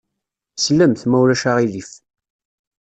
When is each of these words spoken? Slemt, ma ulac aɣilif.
Slemt, 0.63 1.01
ma 1.05 1.17
ulac 1.23 1.43
aɣilif. 1.49 1.91